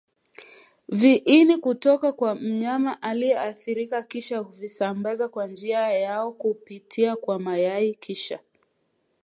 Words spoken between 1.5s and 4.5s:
kutoka kwa mnyama aliyeathirika Kisha